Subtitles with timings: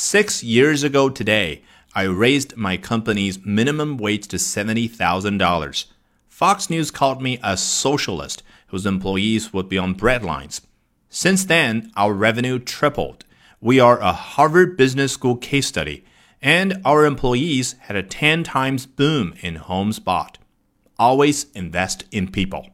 [0.00, 5.86] Six years ago today, I raised my company's minimum wage to $70,000.
[6.28, 10.60] Fox News called me a socialist whose employees would be on breadlines.
[11.08, 13.24] Since then, our revenue tripled.
[13.60, 16.04] We are a Harvard Business School case study,
[16.40, 20.38] and our employees had a 10 times boom in homes bought.
[20.96, 22.68] Always invest in people.